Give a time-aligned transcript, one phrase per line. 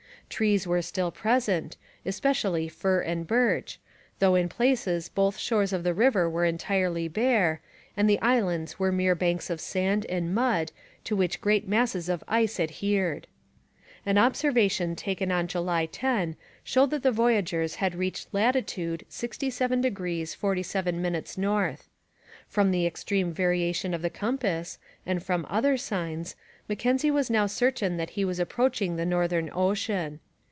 [0.41, 3.81] Trees were still present, especially fir and birch,
[4.19, 7.59] though in places both shores of the river were entirely bare,
[7.97, 10.71] and the islands were mere banks of sand and mud
[11.03, 13.27] to which great masses of ice adhered.
[14.05, 21.25] An observation taken on July 10 showed that the voyageurs had reached latitude 67° 47'
[21.37, 21.89] north.
[22.47, 26.37] From the extreme variation of the compass, and from other signs,
[26.69, 30.19] Mackenzie was now certain that he was approaching the northern ocean.